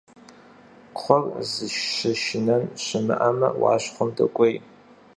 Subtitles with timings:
[0.95, 4.55] Кхъуэр зыщышынэн щымыӀэмэ, Ӏуащхьэм докӀуей.